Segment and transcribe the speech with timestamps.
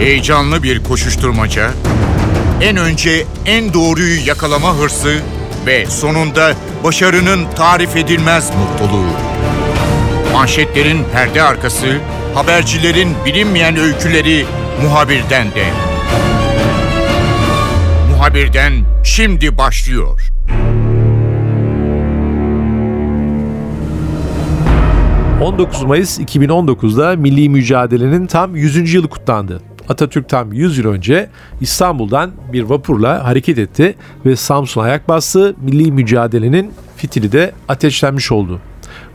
[0.00, 1.70] Heyecanlı bir koşuşturmaca,
[2.60, 5.20] en önce en doğruyu yakalama hırsı
[5.66, 6.52] ve sonunda
[6.84, 9.10] başarının tarif edilmez mutluluğu.
[10.32, 11.86] Manşetlerin perde arkası,
[12.34, 14.46] habercilerin bilinmeyen öyküleri
[14.82, 15.64] muhabirden de.
[18.10, 18.72] Muhabirden
[19.04, 20.20] şimdi başlıyor.
[25.40, 28.94] ...19 Mayıs 2019'da milli mücadelenin tam 100.
[28.94, 29.62] yılı kutlandı.
[29.90, 31.28] Atatürk tam 100 yıl önce
[31.60, 33.94] İstanbul'dan bir vapurla hareket etti
[34.26, 35.54] ve Samsun'a ayak bastı.
[35.60, 38.60] Milli mücadelenin fitili de ateşlenmiş oldu.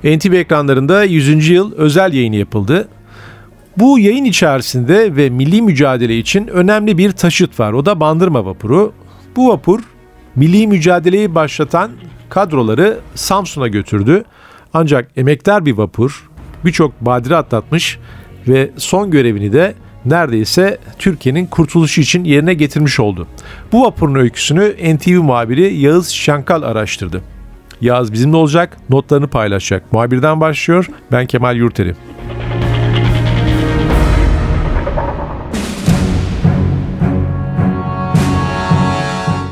[0.03, 1.49] NTV ekranlarında 100.
[1.49, 2.87] yıl özel yayını yapıldı.
[3.77, 7.73] Bu yayın içerisinde ve milli mücadele için önemli bir taşıt var.
[7.73, 8.93] O da Bandırma vapuru.
[9.35, 9.79] Bu vapur
[10.35, 11.91] milli mücadeleyi başlatan
[12.29, 14.23] kadroları Samsun'a götürdü.
[14.73, 16.29] Ancak emektar bir vapur
[16.65, 17.99] birçok badire atlatmış
[18.47, 23.27] ve son görevini de neredeyse Türkiye'nin kurtuluşu için yerine getirmiş oldu.
[23.71, 27.21] Bu vapurun öyküsünü NTV muhabiri Yağız Şankal araştırdı.
[27.81, 29.93] Yağız bizimle olacak, notlarını paylaşacak.
[29.93, 31.95] Muhabirden başlıyor, ben Kemal Yurteri.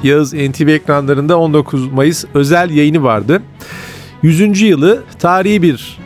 [0.03, 3.41] Yağız NTV ekranlarında 19 Mayıs özel yayını vardı.
[4.23, 4.61] 100.
[4.61, 5.97] yılı tarihi bir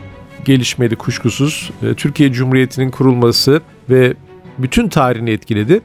[0.46, 1.72] gelişmedi kuşkusuz.
[1.84, 4.14] Ee, Türkiye Cumhuriyeti'nin kurulması ve
[4.58, 5.82] bütün tarihini etkiledi.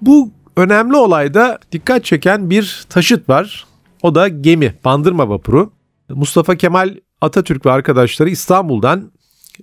[0.00, 3.66] Bu önemli olayda dikkat çeken bir taşıt var.
[4.02, 5.72] O da gemi, bandırma vapuru.
[6.08, 9.12] Mustafa Kemal Atatürk ve arkadaşları İstanbul'dan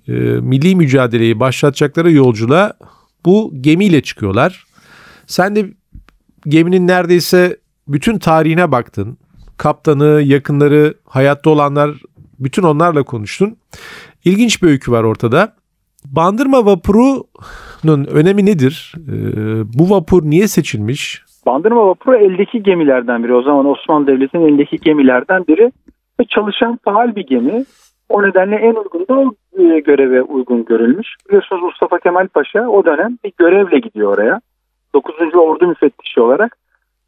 [0.08, 2.74] e, milli mücadeleyi başlatacakları yolculuğa
[3.24, 4.66] bu gemiyle çıkıyorlar.
[5.26, 5.70] Sen de
[6.46, 7.56] geminin neredeyse
[7.88, 9.18] bütün tarihine baktın.
[9.56, 11.90] Kaptanı, yakınları, hayatta olanlar
[12.38, 13.56] bütün onlarla konuştun.
[14.24, 15.56] İlginç bir öykü var ortada.
[16.04, 18.94] Bandırma vapurunun önemi nedir?
[18.96, 19.12] Ee,
[19.78, 21.22] bu vapur niye seçilmiş?
[21.46, 23.34] Bandırma vapuru eldeki gemilerden biri.
[23.34, 25.72] O zaman Osmanlı Devleti'nin eldeki gemilerden biri.
[26.20, 27.64] Ve çalışan faal bir gemi.
[28.08, 31.08] O nedenle en uygun da o e, göreve uygun görülmüş.
[31.28, 34.40] Biliyorsunuz Mustafa Kemal Paşa o dönem bir görevle gidiyor oraya.
[34.94, 35.14] 9.
[35.34, 36.56] Ordu Müfettişi olarak.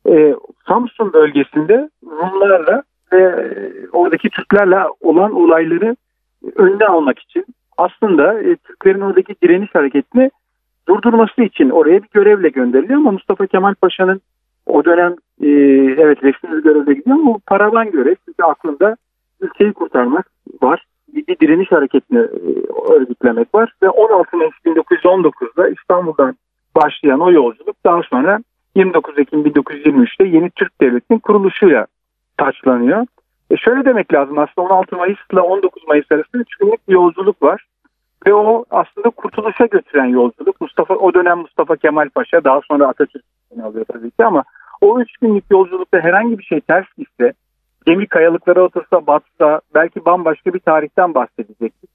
[0.09, 0.35] E,
[0.69, 2.83] Samsun bölgesinde Rumlarla
[3.13, 3.27] ve e,
[3.93, 5.97] oradaki Türklerle olan olayları
[6.57, 7.45] önüne almak için
[7.83, 10.31] aslında e, Türklerin oradaki direniş hareketini
[10.89, 14.21] durdurması için oraya bir görevle gönderiliyor ama Mustafa Kemal Paşa'nın
[14.67, 15.13] o dönem
[15.43, 15.49] e,
[16.03, 18.97] evet resmi bir görevle gidiyor ama paravan görev çünkü aklında
[19.41, 20.27] ülkeyi kurtarmak
[20.63, 20.85] var.
[21.15, 26.37] Bir, bir direniş hareketini e, örgütlemek var ve 16 Mayıs 1919'da İstanbul'dan
[26.77, 28.39] başlayan o yolculuk daha sonra
[28.75, 31.87] 29 Ekim 1923'te yeni Türk Devleti'nin kuruluşuyla
[32.37, 33.07] taçlanıyor.
[33.51, 37.43] E şöyle demek lazım aslında 16 Mayıs ile 19 Mayıs arasında 3 günlük bir yolculuk
[37.43, 37.67] var.
[38.27, 40.61] Ve o aslında kurtuluşa götüren yolculuk.
[40.61, 43.25] Mustafa o dönem Mustafa Kemal Paşa daha sonra Atatürk
[43.63, 44.45] alıyor tabii ki ama
[44.81, 47.33] o 3 günlük yolculukta herhangi bir şey ters gitse,
[47.87, 51.91] gemi kayalıklara otursa, batsa belki bambaşka bir tarihten bahsedecektik.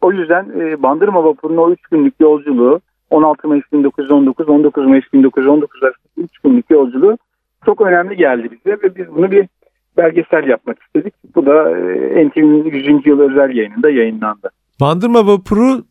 [0.00, 5.82] O yüzden e, Bandırma Vapuru'nun o 3 günlük yolculuğu 16 Mayıs 1919, 19 Mayıs 1919
[5.82, 7.18] arasında 3 günlük yolculuğu
[7.64, 9.48] çok önemli geldi bize ve biz bunu bir
[9.96, 11.14] belgesel yapmak istedik.
[11.34, 13.06] Bu da e, NTV'nin 100.
[13.06, 14.50] yıl özel yayınında yayınlandı.
[14.80, 15.84] Bandırma vapuru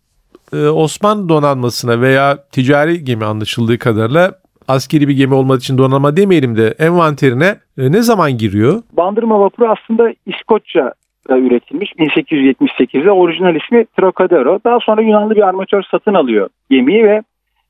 [0.53, 4.31] e, Osmanlı donanmasına veya ticari gemi anlaşıldığı kadarıyla
[4.67, 8.83] askeri bir gemi olmadığı için donanma demeyelim de envanterine e, ne zaman giriyor?
[8.93, 10.93] Bandırma vapuru aslında İskoçya
[11.29, 14.59] üretilmiş 1878'de orijinal ismi Trocadero.
[14.65, 17.21] Daha sonra Yunanlı bir armatör satın alıyor gemiyi ve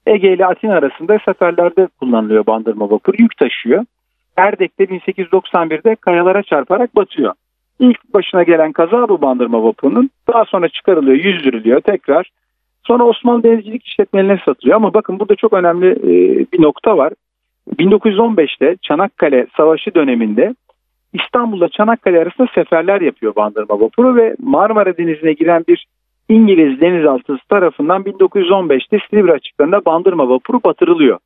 [0.05, 3.15] Ege ile Atina arasında seferlerde kullanılıyor bandırma vapuru.
[3.19, 3.85] Yük taşıyor.
[4.37, 7.33] Erdek'te 1891'de kayalara çarparak batıyor.
[7.81, 10.09] İlk başına gelen kaza bu bandırma vapurunun.
[10.27, 12.29] Daha sonra çıkarılıyor, yüzdürülüyor tekrar.
[12.83, 14.75] Sonra Osmanlı Denizcilik İşletmelerine satılıyor.
[14.75, 17.13] Ama bakın burada çok önemli e, bir nokta var.
[17.79, 20.55] 1915'te Çanakkale Savaşı döneminde
[21.13, 25.85] İstanbul'da Çanakkale arasında seferler yapıyor bandırma vapuru ve Marmara Denizi'ne giren bir
[26.29, 31.19] İngiliz denizaltısı tarafından 1915'te Silivri açıklarında bandırma vapuru batırılıyor.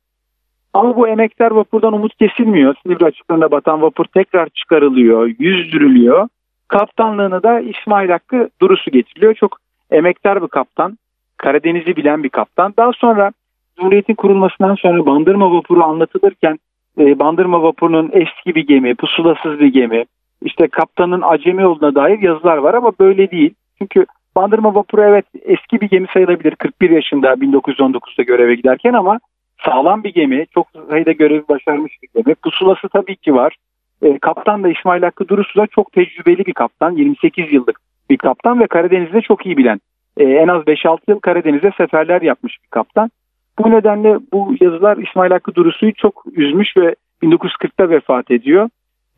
[0.72, 2.74] Ama bu emektar vapurdan umut kesilmiyor.
[2.82, 6.28] Silivri açıklarında batan vapur tekrar çıkarılıyor, yüzdürülüyor.
[6.68, 9.34] Kaptanlığını da İsmail Hakkı Durusu getiriliyor.
[9.34, 9.58] Çok
[9.90, 10.98] emektar bir kaptan.
[11.36, 12.74] Karadeniz'i bilen bir kaptan.
[12.78, 13.32] Daha sonra
[13.76, 16.58] Cumhuriyet'in kurulmasından sonra Bandırma Vapuru anlatılırken
[16.98, 20.04] e, Bandırma Vapuru'nun eski bir gemi, pusulasız bir gemi,
[20.42, 23.54] işte kaptanın acemi olduğuna dair yazılar var ama böyle değil.
[23.78, 26.56] Çünkü Bandırma Vapuru evet eski bir gemi sayılabilir.
[26.56, 29.20] 41 yaşında 1919'da göreve giderken ama
[29.64, 30.46] sağlam bir gemi.
[30.54, 32.34] Çok sayıda görevi başarmış bir gemi.
[32.34, 33.56] Pusulası tabii ki var.
[34.02, 36.96] E, kaptan da İsmail Hakkı Durusu da çok tecrübeli bir kaptan.
[36.96, 39.80] 28 yıllık bir kaptan ve Karadeniz'de çok iyi bilen.
[40.16, 43.10] E, en az 5-6 yıl Karadeniz'de seferler yapmış bir kaptan.
[43.58, 48.68] Bu nedenle bu yazılar İsmail Hakkı Durusu'yu çok üzmüş ve 1940'ta vefat ediyor.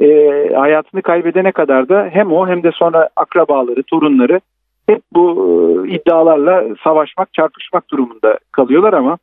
[0.01, 0.09] E,
[0.55, 4.41] hayatını kaybedene kadar da hem o hem de sonra akrabaları, torunları
[4.87, 9.19] hep bu e, iddialarla savaşmak, çarpışmak durumunda kalıyorlar ama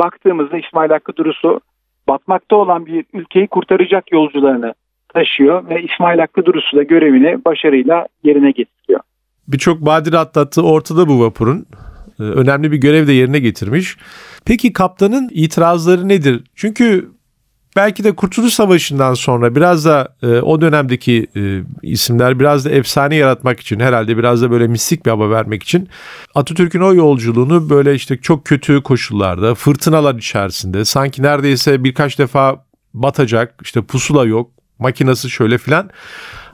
[0.00, 1.60] baktığımızda İsmail Hakkı Durusu
[2.08, 4.74] batmakta olan bir ülkeyi kurtaracak yolcularını
[5.16, 9.00] taşıyor ve İsmail Hakkı Durusu da görevini başarıyla yerine getiriyor.
[9.48, 11.66] Birçok badire atlattığı ortada bu vapurun.
[12.20, 13.96] Ee, önemli bir görev de yerine getirmiş.
[14.46, 16.44] Peki kaptanın itirazları nedir?
[16.54, 17.10] Çünkü
[17.76, 21.40] belki de Kurtuluş Savaşı'ndan sonra biraz da e, o dönemdeki e,
[21.82, 25.88] isimler biraz da efsane yaratmak için herhalde biraz da böyle mistik bir hava vermek için
[26.34, 32.64] Atatürk'ün o yolculuğunu böyle işte çok kötü koşullarda, fırtınalar içerisinde sanki neredeyse birkaç defa
[32.94, 35.90] batacak, işte pusula yok, makinası şöyle filan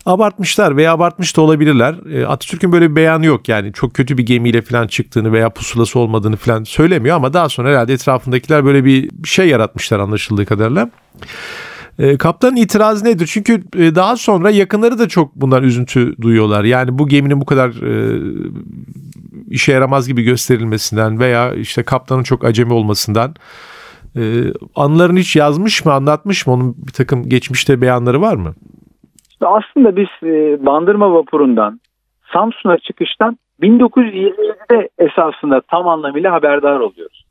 [0.06, 1.94] abartmışlar veya abartmış da olabilirler.
[2.12, 5.98] E, Atatürk'ün böyle bir beyanı yok yani çok kötü bir gemiyle falan çıktığını veya pusulası
[5.98, 10.90] olmadığını falan söylemiyor ama daha sonra herhalde etrafındakiler böyle bir şey yaratmışlar anlaşıldığı kadarıyla.
[11.98, 13.26] E, kaptanın itirazı nedir?
[13.32, 16.64] Çünkü e, daha sonra yakınları da çok bundan üzüntü duyuyorlar.
[16.64, 17.72] Yani bu geminin bu kadar
[19.50, 23.34] işe yaramaz gibi gösterilmesinden veya işte kaptanın çok acemi olmasından
[24.17, 24.23] e,
[24.76, 26.53] anılarını hiç yazmış mı, anlatmış mı?
[26.53, 28.55] Onun bir takım geçmişte beyanları var mı?
[29.41, 31.81] Aslında biz e, Bandırma vapurundan
[32.32, 37.25] Samsun'a çıkıştan 1927'de esasında tam anlamıyla haberdar oluyoruz.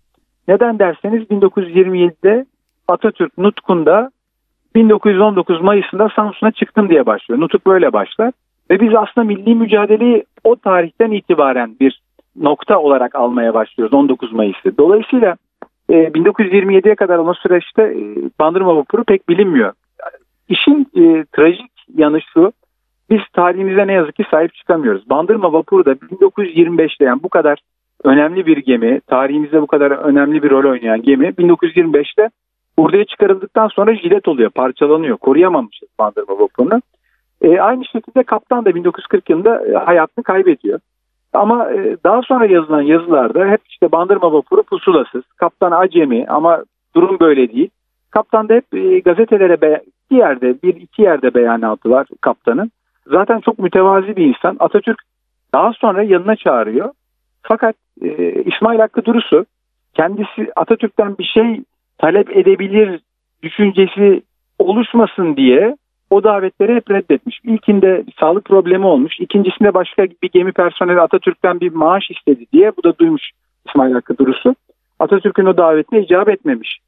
[0.47, 2.45] Neden derseniz 1927'de
[2.87, 4.11] Atatürk Nutkunda
[4.75, 7.41] 1919 Mayıs'ında Samsun'a çıktım diye başlıyor.
[7.41, 8.31] Nutuk böyle başlar.
[8.71, 12.01] Ve biz aslında milli mücadeleyi o tarihten itibaren bir
[12.35, 14.77] nokta olarak almaya başlıyoruz 19 Mayıs'ı.
[14.77, 15.35] Dolayısıyla
[15.91, 18.03] 1927'ye kadar olan süreçte e,
[18.39, 19.73] Bandırma Vapuru pek bilinmiyor.
[20.49, 22.51] İşin e, trajik yanı şu.
[23.09, 25.09] Biz tarihimize ne yazık ki sahip çıkamıyoruz.
[25.09, 27.59] Bandırma vapuru da 1925'te yani bu kadar
[28.03, 32.29] önemli bir gemi, tarihimizde bu kadar önemli bir rol oynayan gemi 1925'te
[32.77, 35.17] Urdu'ya çıkarıldıktan sonra jilet oluyor, parçalanıyor.
[35.17, 36.81] Koruyamamışız Bandırma vapurunu.
[37.41, 40.79] E, aynı şekilde kaptan da 1940 yılında e, hayatını kaybediyor.
[41.33, 46.63] Ama e, daha sonra yazılan yazılarda hep işte Bandırma vapuru pusulasız, kaptan acemi ama
[46.95, 47.69] durum böyle değil.
[48.11, 49.81] Kaptan da hep e, gazetelere
[50.11, 52.71] iki yerde, bir iki yerde beyanatı var kaptanın.
[53.07, 54.57] Zaten çok mütevazi bir insan.
[54.59, 55.01] Atatürk
[55.53, 56.89] daha sonra yanına çağırıyor.
[57.43, 59.45] Fakat e, İsmail Hakkı Durusu
[59.93, 61.63] kendisi Atatürk'ten bir şey
[61.97, 63.01] talep edebilir
[63.43, 64.23] düşüncesi
[64.59, 65.75] oluşmasın diye
[66.11, 67.39] o davetleri hep reddetmiş.
[67.43, 69.19] İlkinde sağlık problemi olmuş.
[69.19, 72.71] İkincisinde başka bir gemi personeli Atatürk'ten bir maaş istedi diye.
[72.77, 73.31] Bu da duymuş
[73.69, 74.55] İsmail Hakkı Durusu.
[74.99, 76.79] Atatürk'ün o davetine icap etmemiş.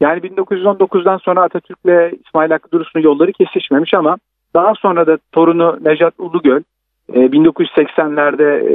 [0.00, 4.16] Yani 1919'dan sonra Atatürk'le İsmail Hakkı Durusu'nun yolları kesişmemiş ama
[4.54, 6.62] daha sonra da torunu Necat Ulugöl
[7.12, 8.72] 1980'lerde e,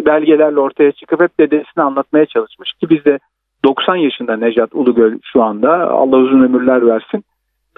[0.00, 3.18] e, belgelerle ortaya çıkıp hep dedesini anlatmaya çalışmış ki biz de
[3.64, 7.24] 90 yaşında Necat Ulugöl şu anda Allah uzun ömürler versin.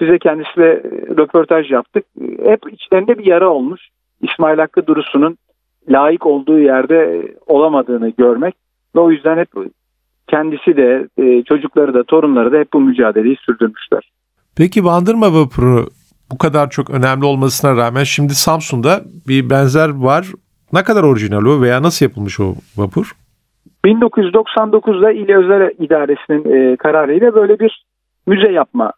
[0.03, 0.83] Bize kendisiyle
[1.17, 2.05] röportaj yaptık.
[2.43, 3.81] Hep içlerinde bir yara olmuş.
[4.21, 5.37] İsmail Hakkı Durusu'nun
[5.89, 8.55] layık olduğu yerde olamadığını görmek
[8.95, 9.49] ve o yüzden hep
[10.27, 14.11] kendisi de e, çocukları da torunları da hep bu mücadeleyi sürdürmüşler.
[14.57, 15.87] Peki Bandırma Vapuru
[16.31, 20.27] bu kadar çok önemli olmasına rağmen şimdi Samsun'da bir benzer var.
[20.73, 23.11] Ne kadar orijinal o veya nasıl yapılmış o vapur?
[23.85, 27.85] 1999'da İl Özel İdaresi'nin e, kararıyla böyle bir
[28.27, 28.91] müze yapma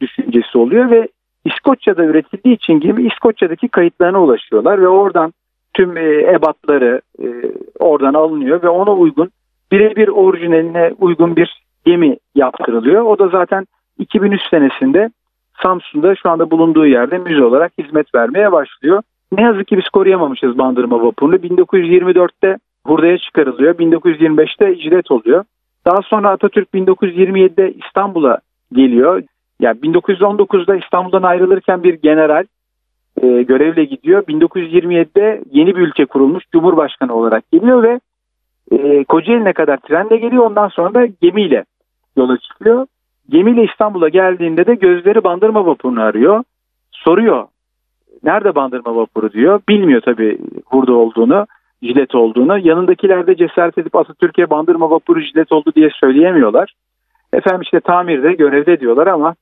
[0.00, 1.08] düşüncesi oluyor ve
[1.44, 5.32] İskoçya'da üretildiği için gemi İskoçya'daki kayıtlarına ulaşıyorlar ve oradan
[5.74, 7.26] tüm e, ebatları e,
[7.78, 9.30] oradan alınıyor ve ona uygun
[9.72, 13.02] birebir orijinaline uygun bir gemi yaptırılıyor.
[13.02, 13.66] O da zaten
[13.98, 15.10] 2003 senesinde
[15.62, 19.02] Samsun'da şu anda bulunduğu yerde müze olarak hizmet vermeye başlıyor.
[19.32, 21.36] Ne yazık ki biz koruyamamışız Bandırma Vapuru'nu.
[21.36, 22.56] 1924'te
[22.86, 23.74] hurdaya çıkarılıyor.
[23.74, 25.44] 1925'te icret oluyor.
[25.86, 28.38] Daha sonra Atatürk 1927'de İstanbul'a
[28.72, 29.22] geliyor.
[29.60, 32.44] Yani 1919'da İstanbul'dan ayrılırken bir general
[33.22, 34.22] e, görevle gidiyor.
[34.22, 38.00] 1927'de yeni bir ülke kurulmuş Cumhurbaşkanı olarak geliyor ve
[38.72, 40.46] e, Kocaeli'ne kadar trenle geliyor.
[40.46, 41.64] Ondan sonra da gemiyle
[42.16, 42.86] yola çıkıyor.
[43.28, 46.44] Gemiyle İstanbul'a geldiğinde de gözleri Bandırma Vapuru'nu arıyor.
[46.92, 47.46] Soruyor.
[48.22, 49.60] Nerede Bandırma Vapuru diyor.
[49.68, 50.38] Bilmiyor tabii
[50.72, 51.46] burada olduğunu,
[51.82, 52.58] jilet olduğunu.
[52.58, 56.74] Yanındakiler de cesaret edip Atatürk'e Bandırma Vapuru jilet oldu diye söyleyemiyorlar.
[57.32, 59.34] Efendim işte tamirde, görevde diyorlar ama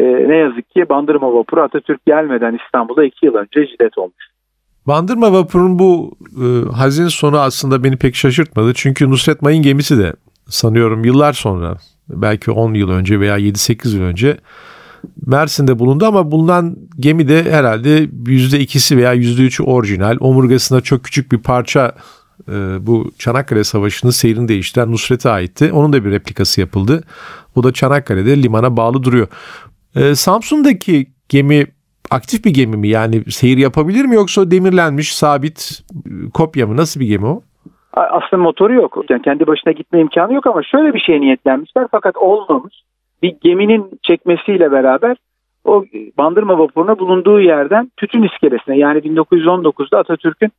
[0.00, 4.24] e, ne yazık ki Bandırma Vapuru Atatürk gelmeden İstanbul'a iki yıl önce jilet olmuş.
[4.86, 6.12] Bandırma Vapuru'nun bu
[6.44, 8.72] e, hazin sonu aslında beni pek şaşırtmadı.
[8.74, 10.12] Çünkü Nusret Mayın gemisi de
[10.46, 11.76] sanıyorum yıllar sonra
[12.08, 14.36] belki 10 yıl önce veya 7-8 yıl önce
[15.26, 20.16] Mersin'de bulundu ama bulunan gemi de herhalde %2'si veya %3'ü orijinal.
[20.20, 21.94] Omurgasında çok küçük bir parça
[22.48, 22.52] e,
[22.86, 25.72] bu Çanakkale Savaşı'nın seyrini değiştiren Nusret'e aitti.
[25.72, 27.02] Onun da bir replikası yapıldı.
[27.56, 29.28] O da Çanakkale'de limana bağlı duruyor.
[29.96, 31.64] E, Samsun'daki gemi
[32.10, 32.88] aktif bir gemi mi?
[32.88, 35.82] Yani seyir yapabilir mi yoksa demirlenmiş sabit
[36.34, 36.76] kopya mı?
[36.76, 37.42] Nasıl bir gemi o?
[37.92, 39.04] Aslında motoru yok.
[39.10, 42.74] Yani kendi başına gitme imkanı yok ama şöyle bir şey niyetlenmişler fakat olmamış.
[43.22, 45.16] Bir geminin çekmesiyle beraber
[45.64, 45.84] o
[46.18, 50.52] Bandırma vapuruna bulunduğu yerden tütün iskelesine yani 1919'da Atatürk'ün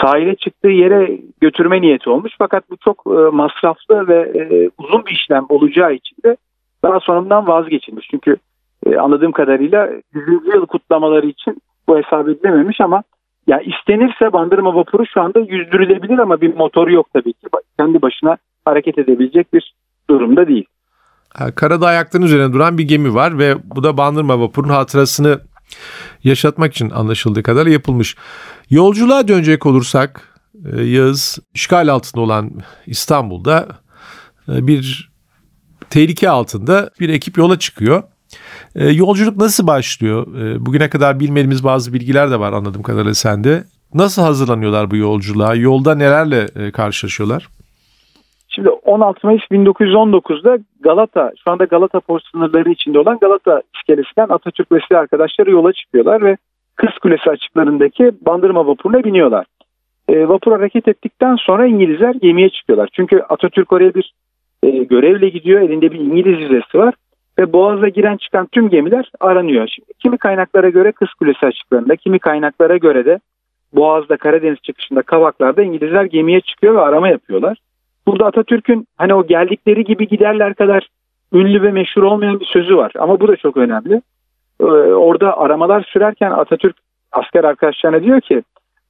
[0.00, 2.32] sahile çıktığı yere götürme niyeti olmuş.
[2.38, 6.36] Fakat bu çok e, masraflı ve e, uzun bir işlem olacağı için de
[6.84, 8.08] daha sonradan vazgeçilmiş.
[8.10, 8.36] Çünkü
[8.86, 10.26] e, anladığım kadarıyla 100.
[10.54, 13.02] yıl kutlamaları için bu hesap edilememiş ama
[13.46, 17.46] ya istenirse bandırma vapuru şu anda yüzdürülebilir ama bir motoru yok tabii ki.
[17.78, 19.74] Kendi başına hareket edebilecek bir
[20.10, 20.64] durumda değil.
[21.54, 25.40] Karada ayakların üzerine duran bir gemi var ve bu da Bandırma Vapur'un hatırasını
[26.24, 28.16] yaşatmak için anlaşıldığı kadar yapılmış.
[28.70, 30.40] Yolculuğa dönecek olursak
[30.72, 32.50] e, Yağız işgal altında olan
[32.86, 33.68] İstanbul'da
[34.48, 35.12] e, bir
[35.90, 38.02] tehlike altında bir ekip yola çıkıyor.
[38.76, 40.26] E, yolculuk nasıl başlıyor?
[40.66, 43.64] Bugüne kadar bilmediğimiz bazı bilgiler de var anladığım kadarıyla sende.
[43.94, 45.54] Nasıl hazırlanıyorlar bu yolculuğa?
[45.54, 47.48] Yolda nelerle karşılaşıyorlar?
[48.48, 54.72] Şimdi 16 Mayıs 1919'da Galata, şu anda Galata port sınırları içinde olan Galata iskelesinden Atatürk
[54.72, 56.36] ve silah arkadaşları yola çıkıyorlar ve
[56.76, 59.46] Kız Kulesi açıklarındaki bandırma vapuruna biniyorlar.
[60.08, 62.88] E, vapur hareket ettikten sonra İngilizler gemiye çıkıyorlar.
[62.92, 64.12] Çünkü Atatürk oraya bir
[64.62, 66.94] e, görevle gidiyor, elinde bir İngiliz vizesi var
[67.38, 69.68] ve Boğaz'a giren çıkan tüm gemiler aranıyor.
[69.68, 73.20] Şimdi kimi kaynaklara göre Kız Kulesi açıklarında, kimi kaynaklara göre de
[73.72, 77.58] Boğaz'da Karadeniz çıkışında Kavaklar'da İngilizler gemiye çıkıyor ve arama yapıyorlar.
[78.06, 80.88] Burada Atatürk'ün hani o geldikleri gibi giderler kadar
[81.32, 82.92] ünlü ve meşhur olmayan bir sözü var.
[82.98, 84.02] Ama bu da çok önemli.
[84.60, 86.76] Ee, orada aramalar sürerken Atatürk
[87.12, 88.42] asker arkadaşlarına diyor ki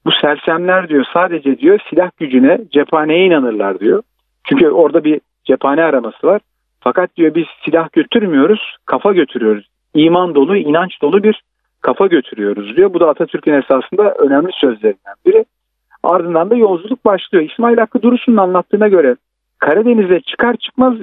[0.04, 4.02] bu sersemler diyor sadece diyor silah gücüne, cephaneye inanırlar diyor.
[4.44, 6.40] Çünkü orada bir cephane araması var.
[6.84, 9.66] Fakat diyor biz silah götürmüyoruz, kafa götürüyoruz.
[9.94, 11.42] İman dolu, inanç dolu bir
[11.80, 12.94] kafa götürüyoruz diyor.
[12.94, 15.44] Bu da Atatürk'ün esasında önemli sözlerinden biri.
[16.02, 17.44] Ardından da yolculuk başlıyor.
[17.50, 19.16] İsmail Hakkı Duruş'un anlattığına göre
[19.58, 20.94] Karadeniz'e çıkar çıkmaz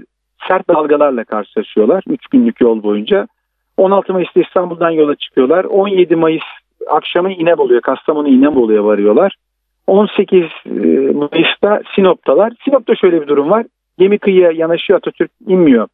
[0.48, 3.27] sert dalgalarla karşılaşıyorlar 3 günlük yol boyunca.
[3.77, 5.63] 16 Mayıs'ta İstanbul'dan yola çıkıyorlar.
[5.63, 6.43] 17 Mayıs
[6.88, 9.36] akşamı İnebolu'ya, Kastamonu İnebolu'ya varıyorlar.
[9.88, 10.69] 18 e,
[11.13, 12.53] Mayıs'ta Sinop'talar.
[12.65, 13.65] Sinop'ta şöyle bir durum var.
[14.00, 15.88] Gemi kıyıya yanaşıyor Atatürk inmiyor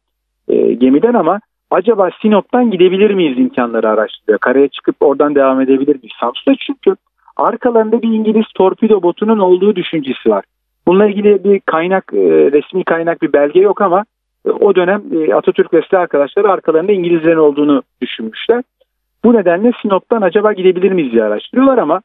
[0.48, 4.38] e, gemiden ama acaba Sinop'tan gidebilir miyiz imkanları araştırıyor.
[4.38, 6.96] Karaya çıkıp oradan devam edebilir miyiz Samsun'da çünkü
[7.36, 10.44] arkalarında bir İngiliz torpido botunun olduğu düşüncesi var.
[10.86, 14.04] Bununla ilgili bir kaynak, e, resmi kaynak bir belge yok ama
[14.46, 18.62] e, o dönem e, Atatürk ve silah arkadaşları arkalarında İngilizlerin olduğunu düşünmüşler.
[19.24, 22.02] Bu nedenle Sinop'tan acaba gidebilir miyiz diye araştırıyorlar ama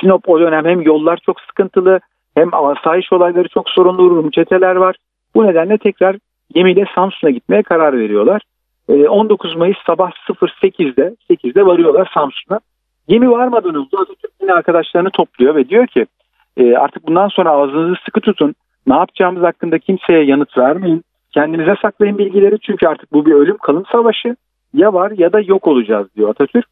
[0.00, 2.00] Sinop o dönem hem yollar çok sıkıntılı
[2.34, 4.96] hem asayiş olayları çok sorunlu Rum çeteler var.
[5.34, 6.16] Bu nedenle tekrar
[6.54, 8.42] gemiyle Samsun'a gitmeye karar veriyorlar.
[8.88, 12.60] 19 Mayıs sabah 08'de 8'de varıyorlar Samsun'a.
[13.08, 16.06] Gemi varmadan önce Atatürk yine arkadaşlarını topluyor ve diyor ki
[16.56, 18.54] e, artık bundan sonra ağzınızı sıkı tutun.
[18.86, 21.04] Ne yapacağımız hakkında kimseye yanıt vermeyin.
[21.34, 24.36] Kendinize saklayın bilgileri çünkü artık bu bir ölüm kalım savaşı.
[24.74, 26.66] Ya var ya da yok olacağız diyor Atatürk.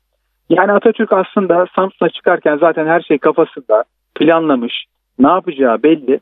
[0.50, 3.84] Yani Atatürk aslında Samsun'a çıkarken zaten her şey kafasında
[4.14, 4.84] planlamış.
[5.18, 6.20] Ne yapacağı belli.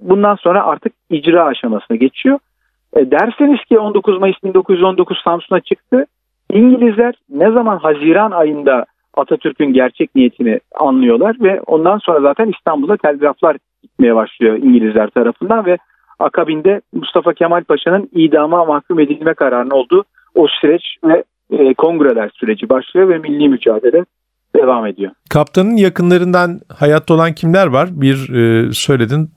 [0.00, 2.38] Bundan sonra artık icra aşamasına geçiyor.
[2.96, 6.06] E, derseniz ki 19 Mayıs 1919 Samsun'a çıktı.
[6.52, 13.56] İngilizler ne zaman Haziran ayında Atatürk'ün gerçek niyetini anlıyorlar ve ondan sonra zaten İstanbul'a telgraflar
[13.82, 15.78] gitmeye başlıyor İngilizler tarafından ve
[16.18, 20.04] akabinde Mustafa Kemal Paşa'nın idama mahkum edilme kararının olduğu
[20.34, 24.04] o süreç ve e, kongreler süreci başlıyor ve milli mücadele
[24.56, 25.12] devam ediyor.
[25.30, 27.88] Kaptanın yakınlarından hayatta olan kimler var?
[27.92, 29.28] Bir e, söyledin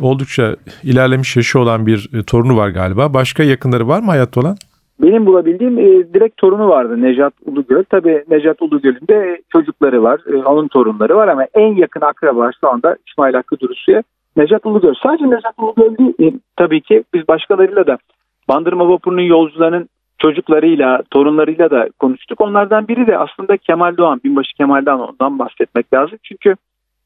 [0.00, 3.14] oldukça ilerlemiş yaşı olan bir e, torunu var galiba.
[3.14, 4.56] Başka yakınları var mı hayatta olan?
[5.02, 7.84] Benim bulabildiğim e, direkt torunu vardı Necat Ulugöl.
[7.90, 12.68] Tabii Necat Ulugöl'ün de çocukları var, e, onun torunları var ama en yakın akraba şu
[12.68, 14.02] anda İsmail Hakkı Durusu'ya
[14.36, 14.94] Necat Ulugöl.
[15.02, 17.98] Sadece Necat Ulugöl değil e, tabii ki biz başkalarıyla da
[18.48, 19.88] Bandırma Vapuru'nun yolcularının
[20.22, 22.40] çocuklarıyla, torunlarıyla da konuştuk.
[22.40, 26.18] Onlardan biri de aslında Kemal Doğan, binbaşı Kemal Doğan ondan bahsetmek lazım.
[26.22, 26.56] Çünkü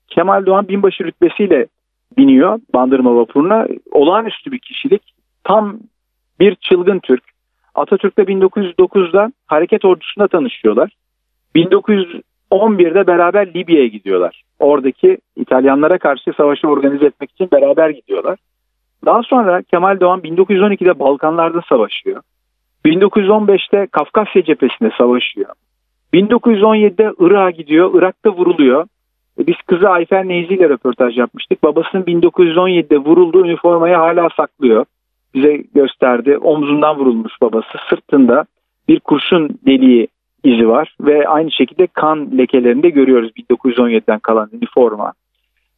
[0.08, 1.66] Kemal Doğan binbaşı rütbesiyle
[2.18, 3.66] biniyor Bandırma Vapuru'na.
[3.92, 5.02] Olağanüstü bir kişilik.
[5.44, 5.78] Tam
[6.40, 7.22] bir çılgın Türk.
[7.74, 10.90] Atatürk'le 1909'da hareket ordusunda tanışıyorlar.
[11.54, 14.42] 1911'de beraber Libya'ya gidiyorlar.
[14.58, 18.38] Oradaki İtalyanlara karşı savaşı organize etmek için beraber gidiyorlar.
[19.04, 22.22] Daha sonra Kemal Doğan 1912'de Balkanlarda savaşıyor.
[22.86, 25.48] 1915'te Kafkasya cephesinde savaşıyor.
[26.14, 27.90] 1917'de Irak'a gidiyor.
[27.94, 28.86] Irak'ta vuruluyor.
[29.40, 31.62] E, Biz kızı Ayfer Neyzi ile röportaj yapmıştık.
[31.62, 34.84] Babasının 1917'de vurulduğu üniformayı hala saklıyor.
[35.34, 36.38] Bize gösterdi.
[36.38, 37.78] Omzundan vurulmuş babası.
[37.90, 38.44] Sırtında
[38.88, 40.08] bir kurşun deliği
[40.44, 45.12] izi var ve aynı şekilde kan lekelerini de görüyoruz 1917'den kalan üniforma.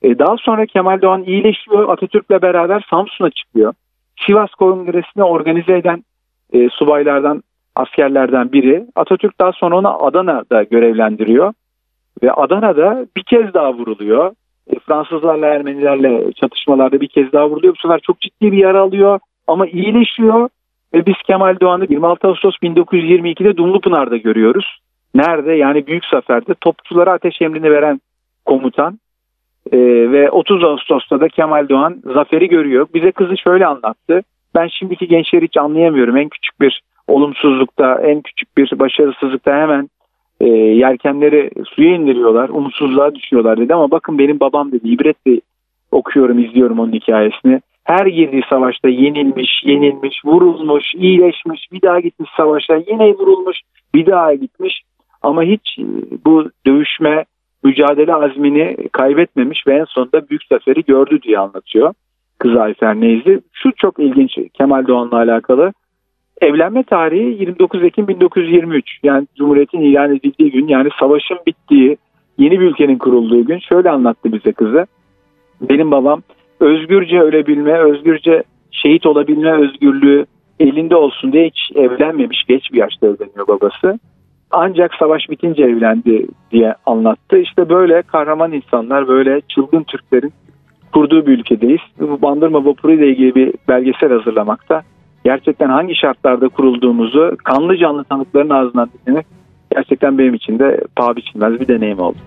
[0.03, 1.89] E, daha sonra Kemal Doğan iyileşiyor.
[1.89, 3.75] Atatürk'le beraber Samsun'a çıkıyor.
[4.27, 6.05] Sivas Kongresi'ni organize eden
[6.53, 7.43] e, subaylardan,
[7.77, 8.87] askerlerden biri.
[8.97, 11.53] Atatürk daha sonra onu Adana'da görevlendiriyor.
[12.23, 14.33] Ve Adana'da bir kez daha vuruluyor.
[14.71, 17.75] E, Fransızlarla Ermenilerle çatışmalarda bir kez daha vuruluyor.
[17.75, 20.49] Bu sefer çok ciddi bir yara alıyor ama iyileşiyor.
[20.95, 24.79] Ve biz Kemal Doğan'ı 26 Ağustos 1922'de Dumlupınar'da görüyoruz.
[25.15, 25.53] Nerede?
[25.53, 28.01] Yani Büyük Zafer'de topçulara ateş emrini veren
[28.45, 28.99] komutan.
[29.73, 29.79] Ee,
[30.13, 32.87] ve 30 Ağustos'ta da Kemal Doğan zaferi görüyor.
[32.95, 34.23] Bize kızı şöyle anlattı.
[34.55, 36.17] Ben şimdiki gençleri hiç anlayamıyorum.
[36.17, 39.89] En küçük bir olumsuzlukta, en küçük bir başarısızlıkta hemen
[40.41, 42.49] e, yelkenleri suya indiriyorlar.
[42.49, 44.89] Umutsuzluğa düşüyorlar dedi ama bakın benim babam dedi.
[44.89, 45.41] İbretle
[45.93, 47.61] okuyorum, izliyorum onun hikayesini.
[47.85, 53.57] Her girdiği savaşta yenilmiş, yenilmiş, vurulmuş, iyileşmiş, bir daha gitmiş savaşa, yine vurulmuş,
[53.95, 54.83] bir daha gitmiş.
[55.23, 55.85] Ama hiç e,
[56.25, 57.25] bu dövüşme,
[57.65, 61.95] mücadele azmini kaybetmemiş ve en sonunda büyük zaferi gördü diye anlatıyor
[62.39, 63.41] kız Ayfer Neyzi.
[63.53, 65.73] Şu çok ilginç Kemal Doğan'la alakalı.
[66.41, 71.97] Evlenme tarihi 29 Ekim 1923 yani Cumhuriyet'in ilan edildiği gün yani savaşın bittiği
[72.39, 74.87] yeni bir ülkenin kurulduğu gün şöyle anlattı bize kızı.
[75.61, 76.23] Benim babam
[76.61, 80.27] özgürce ölebilme, özgürce şehit olabilme özgürlüğü
[80.61, 83.99] elinde olsun diye hiç evlenmemiş geç bir yaşta evleniyor babası.
[84.51, 87.39] Ancak savaş bitince evlendi diye anlattı.
[87.39, 90.33] İşte böyle kahraman insanlar, böyle çılgın Türklerin
[90.93, 91.81] kurduğu bir ülkedeyiz.
[92.01, 94.83] Bu Bandırma Vapuru ile ilgili bir belgesel hazırlamakta.
[95.25, 99.27] Gerçekten hangi şartlarda kurulduğumuzu kanlı canlı tanıkların ağzından dinlemek
[99.73, 102.19] gerçekten benim için de paha biçilmez bir deneyim oldu.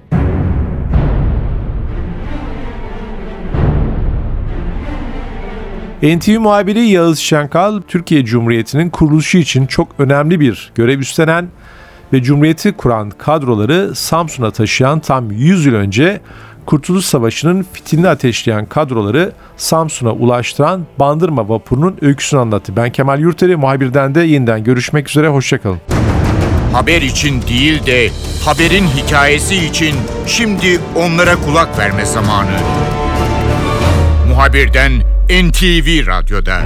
[6.03, 11.45] NTV muhabiri Yağız Şenkal, Türkiye Cumhuriyeti'nin kuruluşu için çok önemli bir görev üstlenen
[12.13, 16.21] ve Cumhuriyeti kuran kadroları Samsun'a taşıyan tam 100 yıl önce
[16.71, 22.75] Kurtuluş Savaşı'nın fitilini ateşleyen kadroları Samsun'a ulaştıran Bandırma vapurunun öyküsünü anlattı.
[22.75, 25.77] Ben Kemal Yurteri, muhabirden de yeniden görüşmek üzere, hoşçakalın.
[26.73, 28.09] Haber için değil de
[28.45, 29.95] haberin hikayesi için
[30.27, 32.57] şimdi onlara kulak verme zamanı.
[34.29, 34.91] Muhabirden
[35.29, 36.61] NTV Radyo'da.